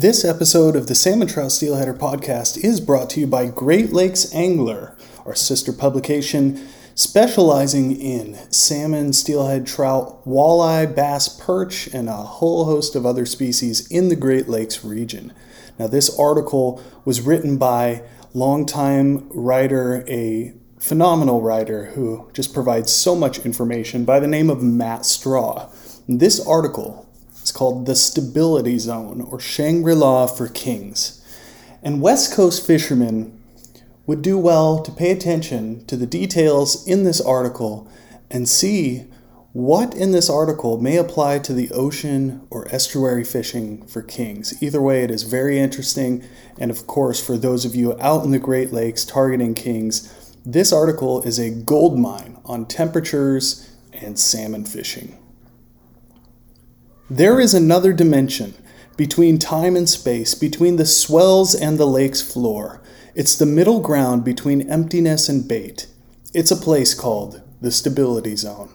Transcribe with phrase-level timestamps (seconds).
[0.00, 4.32] This episode of the Salmon Trout Steelheader podcast is brought to you by Great Lakes
[4.32, 12.66] Angler, our sister publication specializing in salmon, steelhead, trout, walleye, bass, perch, and a whole
[12.66, 15.32] host of other species in the Great Lakes region.
[15.80, 23.16] Now, this article was written by longtime writer, a phenomenal writer who just provides so
[23.16, 25.68] much information by the name of Matt Straw.
[26.06, 27.07] This article
[27.48, 31.24] it's called the Stability Zone or Shangri La for Kings.
[31.82, 33.42] And West Coast fishermen
[34.04, 37.90] would do well to pay attention to the details in this article
[38.30, 39.06] and see
[39.54, 44.62] what in this article may apply to the ocean or estuary fishing for kings.
[44.62, 46.22] Either way, it is very interesting.
[46.58, 50.70] And of course, for those of you out in the Great Lakes targeting kings, this
[50.70, 55.16] article is a gold mine on temperatures and salmon fishing.
[57.10, 58.52] There is another dimension
[58.98, 62.82] between time and space, between the swells and the lake's floor.
[63.14, 65.86] It's the middle ground between emptiness and bait.
[66.34, 68.74] It's a place called the Stability Zone.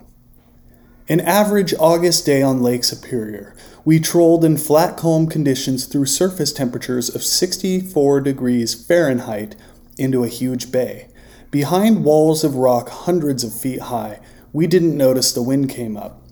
[1.07, 6.51] An average August day on Lake Superior, we trolled in flat calm conditions through surface
[6.51, 9.55] temperatures of 64 degrees Fahrenheit
[9.99, 11.07] into a huge bay.
[11.51, 14.19] Behind walls of rock hundreds of feet high,
[14.51, 16.22] we didn't notice the wind came up.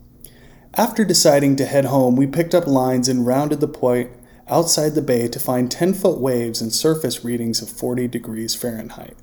[0.76, 4.10] After deciding to head home, we picked up lines and rounded the point
[4.48, 9.18] outside the bay to find 10 foot waves and surface readings of 40 degrees Fahrenheit.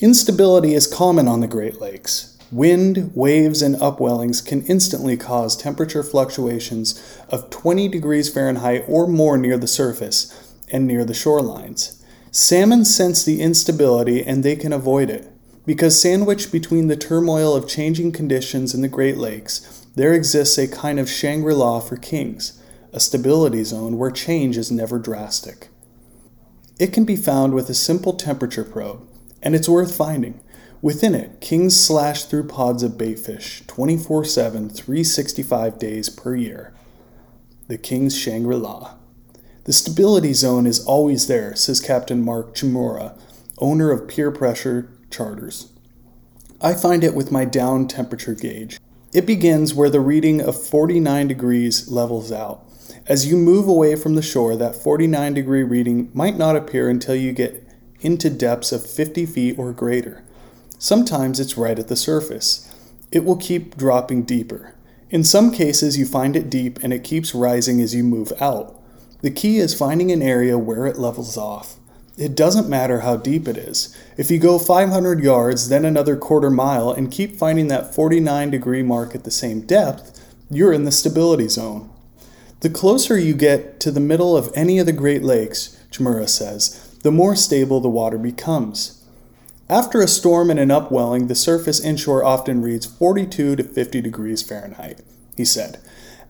[0.00, 2.38] Instability is common on the Great Lakes.
[2.50, 9.36] Wind, waves, and upwellings can instantly cause temperature fluctuations of 20 degrees Fahrenheit or more
[9.36, 12.02] near the surface and near the shorelines.
[12.30, 15.30] Salmon sense the instability and they can avoid it.
[15.66, 20.68] Because sandwiched between the turmoil of changing conditions in the Great Lakes, there exists a
[20.68, 25.68] kind of Shangri La for kings, a stability zone where change is never drastic.
[26.78, 29.08] It can be found with a simple temperature probe,
[29.42, 30.40] and it's worth finding.
[30.82, 36.74] Within it, kings slash through pods of baitfish 24 7, 365 days per year.
[37.68, 38.96] The King's Shangri La.
[39.64, 43.18] The stability zone is always there, says Captain Mark Chmura,
[43.58, 45.72] owner of Peer Pressure Charters.
[46.60, 48.78] I find it with my down temperature gauge.
[49.16, 52.62] It begins where the reading of 49 degrees levels out.
[53.06, 57.14] As you move away from the shore, that 49 degree reading might not appear until
[57.14, 57.66] you get
[58.02, 60.22] into depths of 50 feet or greater.
[60.78, 62.70] Sometimes it's right at the surface.
[63.10, 64.74] It will keep dropping deeper.
[65.08, 68.78] In some cases, you find it deep and it keeps rising as you move out.
[69.22, 71.76] The key is finding an area where it levels off.
[72.16, 73.94] It doesn't matter how deep it is.
[74.16, 78.82] If you go 500 yards, then another quarter mile, and keep finding that 49 degree
[78.82, 81.90] mark at the same depth, you're in the stability zone.
[82.60, 86.82] The closer you get to the middle of any of the Great Lakes, Chmura says,
[87.02, 89.04] the more stable the water becomes.
[89.68, 94.42] After a storm and an upwelling, the surface inshore often reads 42 to 50 degrees
[94.42, 95.00] Fahrenheit,
[95.36, 95.78] he said.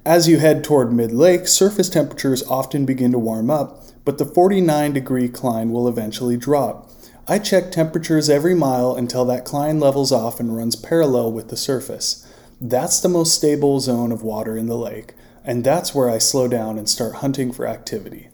[0.05, 4.25] As you head toward mid lake, surface temperatures often begin to warm up, but the
[4.25, 6.91] 49 degree cline will eventually drop.
[7.29, 11.57] I check temperatures every mile until that cline levels off and runs parallel with the
[11.57, 12.25] surface.
[12.61, 15.15] That's the most stable zone of water in the lake,
[15.45, 18.29] and that's where I slow down and start hunting for activity.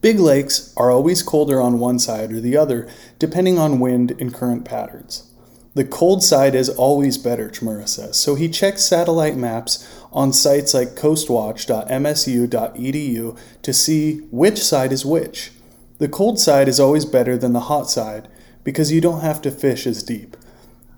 [0.00, 2.88] Big lakes are always colder on one side or the other,
[3.18, 5.30] depending on wind and current patterns.
[5.74, 10.72] The cold side is always better, Chmura says, so he checks satellite maps on sites
[10.72, 15.50] like coastwatch.msu.edu to see which side is which.
[15.98, 18.28] The cold side is always better than the hot side
[18.62, 20.36] because you don't have to fish as deep.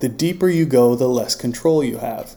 [0.00, 2.36] The deeper you go, the less control you have.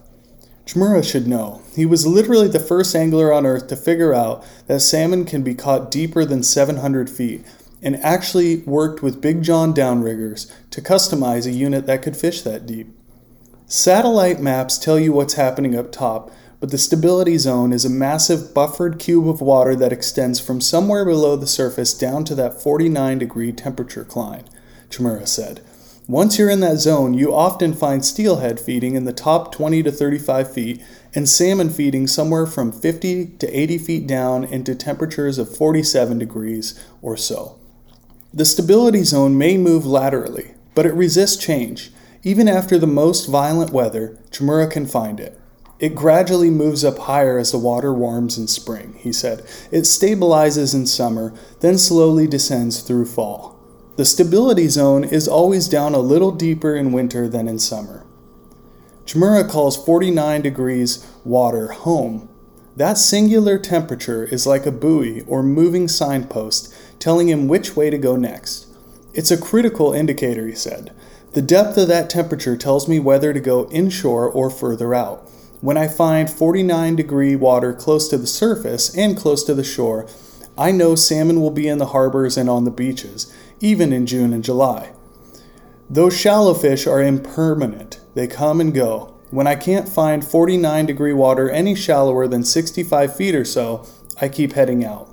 [0.66, 1.62] Chmura should know.
[1.76, 5.56] He was literally the first angler on earth to figure out that salmon can be
[5.56, 7.44] caught deeper than 700 feet
[7.82, 12.66] and actually worked with Big Jon downriggers to customize a unit that could fish that
[12.66, 12.90] deep.
[13.68, 18.54] Satellite maps tell you what's happening up top, but the stability zone is a massive
[18.54, 23.20] buffered cube of water that extends from somewhere below the surface down to that 49
[23.20, 24.44] degree temperature cline,
[24.90, 25.62] Chmura said.
[26.08, 29.92] Once you're in that zone, you often find steelhead feeding in the top 20 to
[29.92, 30.84] 35 feet
[31.14, 36.84] and salmon feeding somewhere from 50 to 80 feet down into temperatures of 47 degrees
[37.04, 37.59] or so.
[38.32, 41.92] The stability zone may move laterally, but it resists change.
[42.22, 45.40] Even after the most violent weather, Chmura can find it.
[45.80, 49.40] It gradually moves up higher as the water warms in spring, he said.
[49.72, 53.58] It stabilizes in summer, then slowly descends through fall.
[53.96, 58.06] The stability zone is always down a little deeper in winter than in summer.
[59.06, 62.29] Chmura calls 49 degrees water home.
[62.80, 67.98] That singular temperature is like a buoy or moving signpost telling him which way to
[67.98, 68.68] go next.
[69.14, 70.96] It's a critical indicator, he said.
[71.34, 75.30] The depth of that temperature tells me whether to go inshore or further out.
[75.60, 80.08] When I find 49 degree water close to the surface and close to the shore,
[80.58, 83.30] I know salmon will be in the harbors and on the beaches,
[83.60, 84.94] even in June and July.
[85.90, 89.19] Those shallow fish are impermanent, they come and go.
[89.32, 93.86] When I can't find 49 degree water any shallower than 65 feet or so,
[94.20, 95.08] I keep heading out.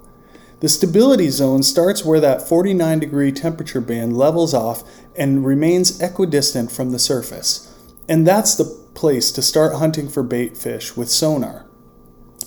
[0.60, 4.84] The stability zone starts where that 49 degree temperature band levels off
[5.14, 7.70] and remains equidistant from the surface.
[8.08, 8.64] And that's the
[8.94, 11.66] place to start hunting for bait fish with sonar.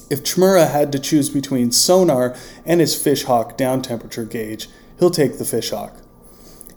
[0.10, 2.36] If Chmura had to choose between sonar
[2.66, 6.02] and his fishhawk down temperature gauge, he'll take the fishhawk.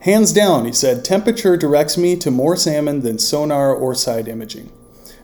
[0.01, 4.71] Hands down, he said, temperature directs me to more salmon than sonar or side imaging.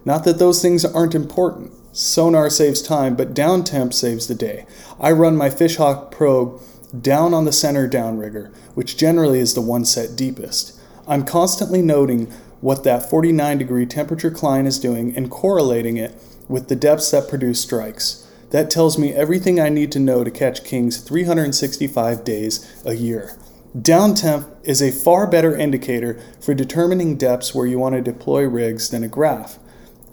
[0.09, 1.71] Not that those things aren't important.
[1.93, 4.65] Sonar saves time, but down temp saves the day.
[4.99, 6.63] I run my Fishhawk probe
[6.99, 10.81] down on the center downrigger, which generally is the one set deepest.
[11.07, 12.33] I'm constantly noting
[12.63, 16.15] what that 49 degree temperature cline is doing and correlating it
[16.49, 18.27] with the depths that produce strikes.
[18.49, 23.37] That tells me everything I need to know to catch kings 365 days a year.
[23.79, 28.45] Down temp is a far better indicator for determining depths where you want to deploy
[28.45, 29.59] rigs than a graph.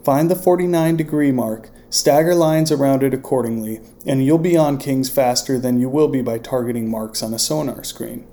[0.05, 5.09] Find the 49 degree mark, stagger lines around it accordingly, and you'll be on kings
[5.09, 8.27] faster than you will be by targeting marks on a sonar screen.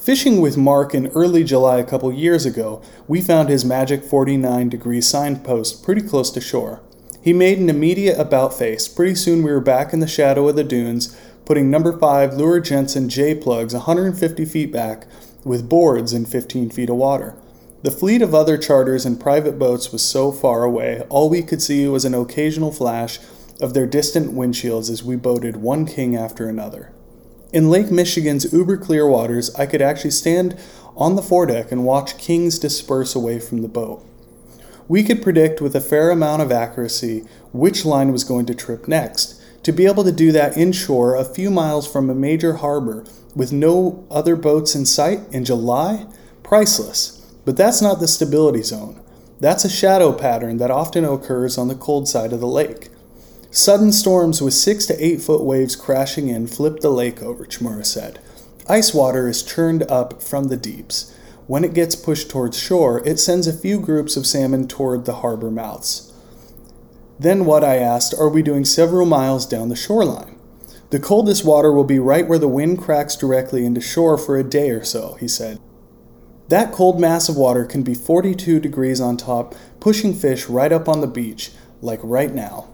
[0.00, 4.70] Fishing with Mark in early July a couple years ago, we found his magic 49
[4.70, 6.80] degree signpost pretty close to shore.
[7.20, 8.88] He made an immediate about face.
[8.88, 11.14] Pretty soon we were back in the shadow of the dunes,
[11.44, 15.06] putting number 5 Luhr Jensen J plugs 150 feet back
[15.44, 17.36] with boards in 15 feet of water.
[17.86, 21.62] The fleet of other charters and private boats was so far away, all we could
[21.62, 23.20] see was an occasional flash
[23.60, 26.90] of their distant windshields as we boated one king after another.
[27.52, 30.58] In Lake Michigan's uber clear waters, I could actually stand
[30.96, 34.04] on the foredeck and watch kings disperse away from the boat.
[34.88, 37.20] We could predict with a fair amount of accuracy
[37.52, 39.40] which line was going to trip next.
[39.62, 43.04] To be able to do that inshore a few miles from a major harbor
[43.36, 46.06] with no other boats in sight in July?
[46.42, 47.15] Priceless.
[47.46, 49.00] But that's not the stability zone.
[49.38, 52.90] That's a shadow pattern that often occurs on the cold side of the lake.
[53.52, 57.86] Sudden storms with 6 to 8 foot waves crashing in flip the lake over, Chmura
[57.86, 58.18] said.
[58.68, 61.14] Ice water is churned up from the deeps.
[61.46, 65.14] When it gets pushed towards shore, it sends a few groups of salmon toward the
[65.14, 66.12] harbor mouths.
[67.20, 70.36] Then what I asked, are we doing several miles down the shoreline?
[70.90, 74.42] The coldest water will be right where the wind cracks directly into shore for a
[74.42, 75.60] day or so, he said.
[76.48, 80.88] That cold mass of water can be 42 degrees on top, pushing fish right up
[80.88, 81.50] on the beach,
[81.80, 82.68] like right now.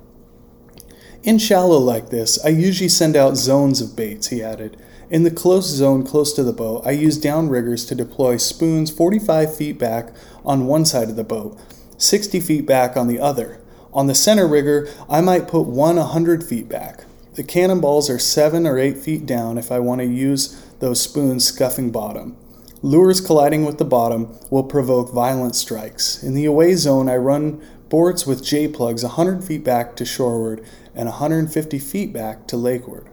[1.23, 4.77] In shallow like this, I usually send out zones of baits, he added.
[5.09, 9.57] In the close zone close to the boat, I use downriggers to deploy spoons 45
[9.57, 10.15] feet back
[10.45, 11.59] on one side of the boat,
[11.97, 13.61] 60 feet back on the other.
[13.95, 17.05] On the center rigger, I might put one 100 feet back.
[17.35, 21.45] The cannonballs are 7 or 8 feet down if I want to use those spoons
[21.45, 22.37] scuffing bottom.
[22.85, 26.21] Lures colliding with the bottom will provoke violent strikes.
[26.21, 30.65] In the away zone, I run boards with J plugs 100 feet back to shoreward
[30.93, 33.07] and 150 feet back to lakeward.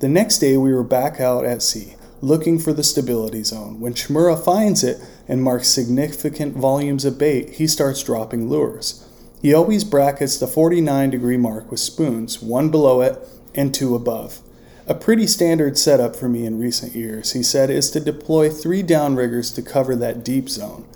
[0.00, 3.78] The next day, we were back out at sea, looking for the stability zone.
[3.78, 9.08] When Chmura finds it and marks significant volumes of bait, he starts dropping lures.
[9.40, 13.16] He always brackets the 49 degree mark with spoons, one below it
[13.54, 14.40] and two above.
[14.88, 18.84] A pretty standard setup for me in recent years, he said, is to deploy three
[18.84, 20.86] downriggers to cover that deep zone.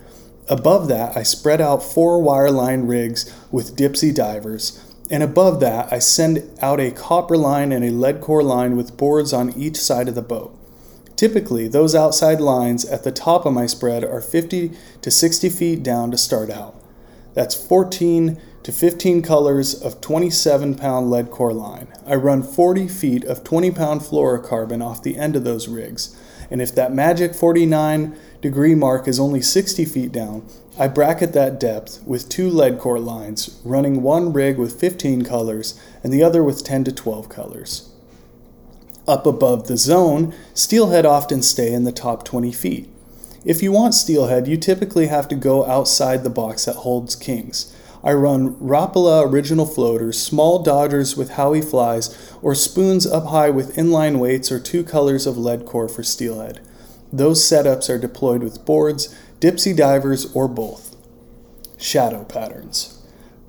[0.48, 4.80] Above that, I spread out four wireline rigs with dipsy divers,
[5.10, 8.96] and above that, I send out a copper line and a lead core line with
[8.96, 10.56] boards on each side of the boat.
[11.16, 14.70] Typically, those outside lines at the top of my spread are 50
[15.02, 16.80] to 60 feet down to start out.
[17.34, 21.88] That's 14 to 15 colors of 27 pound lead core line.
[22.06, 26.16] I run 40 feet of 20 pound fluorocarbon off the end of those rigs,
[26.50, 30.46] and if that magic 49 degree mark is only 60 feet down,
[30.78, 35.78] I bracket that depth with two lead core lines, running one rig with 15 colors
[36.02, 37.90] and the other with 10 to 12 colors.
[39.06, 42.88] Up above the zone, steelhead often stay in the top 20 feet.
[43.44, 47.74] If you want steelhead, you typically have to go outside the box that holds kings.
[48.02, 53.76] I run Rapala original floaters, small dodgers with Howie flies, or spoons up high with
[53.76, 56.60] inline weights or two colors of lead core for steelhead.
[57.12, 60.96] Those setups are deployed with boards, dipsy divers, or both.
[61.76, 62.96] Shadow patterns.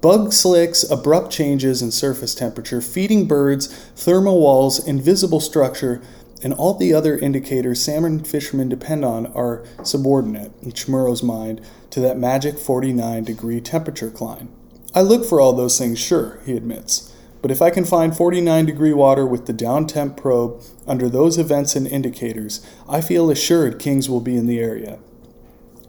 [0.02, 6.02] Bug slicks, abrupt changes in surface temperature, feeding birds, thermal walls, invisible structure,
[6.44, 12.00] and all the other indicators salmon fishermen depend on are subordinate, in Chmura's mind, to
[12.00, 14.50] that magic 49 degree temperature cline.
[14.94, 17.14] I look for all those things, sure, he admits.
[17.42, 21.38] But if I can find 49 degree water with the down temp probe under those
[21.38, 25.00] events and indicators, I feel assured kings will be in the area.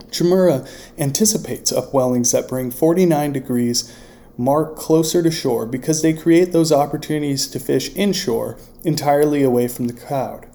[0.09, 0.67] Chmura
[0.97, 3.95] anticipates upwellings that bring 49 degrees
[4.37, 9.87] mark closer to shore because they create those opportunities to fish inshore entirely away from
[9.87, 10.47] the crowd.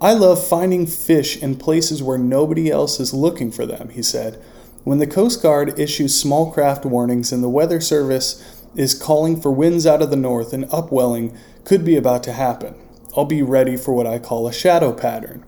[0.00, 4.42] I love finding fish in places where nobody else is looking for them, he said.
[4.82, 9.52] When the Coast Guard issues small craft warnings and the Weather Service is calling for
[9.52, 12.74] winds out of the north, an upwelling could be about to happen.
[13.16, 15.44] I'll be ready for what I call a shadow pattern.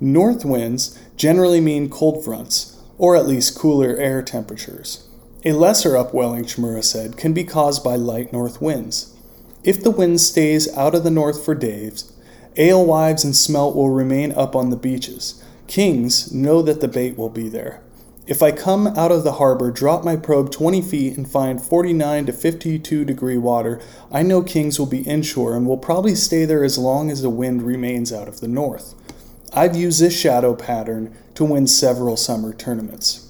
[0.00, 5.07] North winds generally mean cold fronts, or at least cooler air temperatures.
[5.48, 9.14] A lesser upwelling, Chmura said, can be caused by light north winds.
[9.64, 12.12] If the wind stays out of the north for days,
[12.58, 15.42] alewives and smelt will remain up on the beaches.
[15.66, 17.80] Kings know that the bait will be there.
[18.26, 22.26] If I come out of the harbor, drop my probe 20 feet, and find 49
[22.26, 23.80] to 52 degree water,
[24.12, 27.30] I know kings will be inshore and will probably stay there as long as the
[27.30, 28.94] wind remains out of the north.
[29.54, 33.27] I've used this shadow pattern to win several summer tournaments.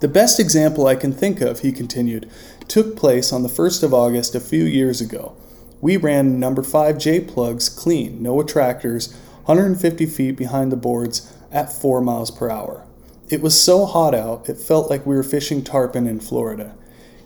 [0.00, 2.30] The best example I can think of, he continued,
[2.68, 5.36] took place on the 1st of August a few years ago.
[5.82, 9.12] We ran number 5 J plugs clean, no attractors,
[9.44, 12.86] 150 feet behind the boards at 4 miles per hour.
[13.28, 16.74] It was so hot out, it felt like we were fishing tarpon in Florida.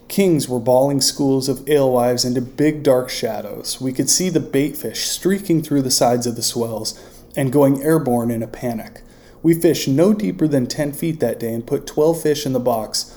[0.08, 3.80] Kings were bawling schools of alewives into big dark shadows.
[3.80, 7.00] We could see the baitfish streaking through the sides of the swells
[7.36, 9.02] and going airborne in a panic.
[9.44, 12.58] We fished no deeper than 10 feet that day and put 12 fish in the
[12.58, 13.14] box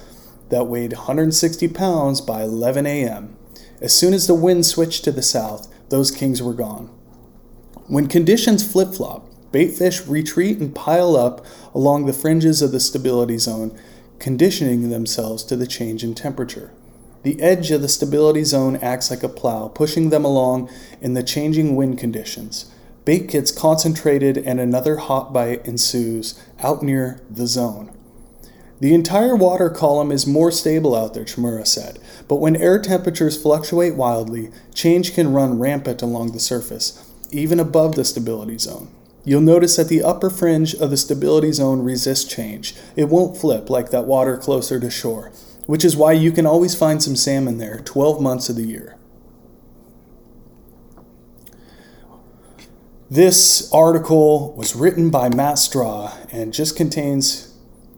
[0.50, 3.38] that weighed 160 pounds by 11 a.m.
[3.80, 6.88] As soon as the wind switched to the south, those kings were gone.
[7.88, 13.38] When conditions flip flop, Baitfish retreat and pile up along the fringes of the stability
[13.38, 13.80] zone,
[14.20, 16.74] conditioning themselves to the change in temperature.
[17.24, 20.70] The edge of the stability zone acts like a plow, pushing them along
[21.00, 22.70] in the changing wind conditions.
[23.08, 27.90] Bait gets concentrated and another hot bite ensues out near the zone.
[28.82, 33.42] The entire water column is more stable out there, Chmura said, but when air temperatures
[33.42, 38.90] fluctuate wildly, change can run rampant along the surface, even above the stability zone.
[39.24, 42.76] You'll notice that the upper fringe of the stability zone resists change.
[42.98, 45.32] It won't flip like that water closer to shore,
[45.66, 48.97] which is why you can always find some salmon there 12 months of the year.
[53.10, 57.54] This article was written by Matt Straw and just contains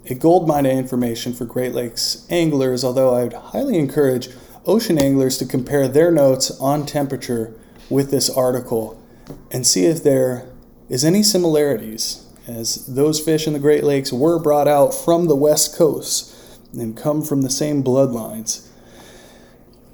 [0.06, 4.30] a gold mine of information for Great Lakes anglers, although I would highly encourage
[4.68, 7.56] ocean anglers to compare their notes on temperature
[7.90, 9.02] with this article
[9.50, 10.48] and see if they're
[10.92, 15.76] any similarities, as those fish in the Great Lakes were brought out from the West
[15.76, 16.36] Coast
[16.74, 18.68] and come from the same bloodlines.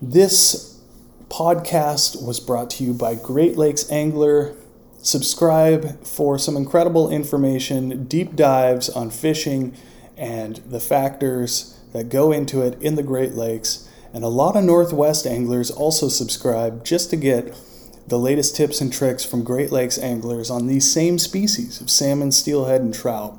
[0.01, 0.77] This
[1.29, 4.55] podcast was brought to you by Great Lakes Angler.
[5.05, 9.77] Subscribe for some incredible information, deep dives on fishing
[10.17, 13.87] and the factors that go into it in the Great Lakes.
[14.15, 17.55] And a lot of Northwest anglers also subscribe just to get
[18.07, 22.31] the latest tips and tricks from Great Lakes anglers on these same species of salmon,
[22.31, 23.37] steelhead, and trout.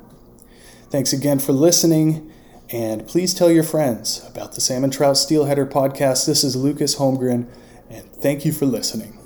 [0.89, 2.31] Thanks again for listening,
[2.69, 6.25] and please tell your friends about the Salmon Trout Steelheader podcast.
[6.25, 7.45] This is Lucas Holmgren,
[7.89, 9.16] and thank you for listening.